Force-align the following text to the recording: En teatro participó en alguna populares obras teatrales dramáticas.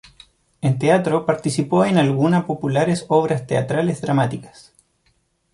En 0.61 0.79
teatro 0.79 1.27
participó 1.27 1.85
en 1.85 1.99
alguna 1.99 2.47
populares 2.47 3.05
obras 3.07 3.45
teatrales 3.45 4.01
dramáticas. 4.01 4.73